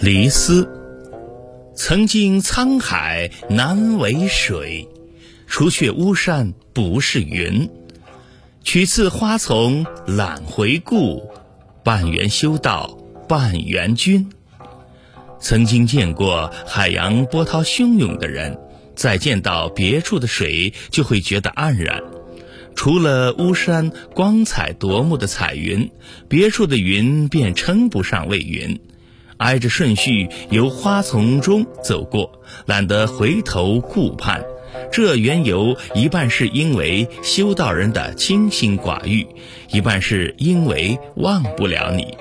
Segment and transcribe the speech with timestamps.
[0.00, 0.68] 离思。
[1.74, 4.86] 曾经沧海难为水，
[5.46, 7.70] 除却巫山不是云。
[8.62, 11.30] 取次花丛懒回顾，
[11.82, 14.30] 半缘修道半缘君。
[15.40, 18.58] 曾经见过海洋波涛汹涌的人，
[18.94, 22.02] 再见到别处的水，就会觉得黯然。
[22.80, 25.90] 除了巫山光彩夺目的彩云，
[26.30, 28.80] 别处的云便称不上为云。
[29.36, 34.42] 挨着顺序由花丛中走过，懒得回头顾盼。
[34.90, 39.26] 这缘由一半是因为修道人的清心寡欲，
[39.70, 42.16] 一半是因为忘不了你。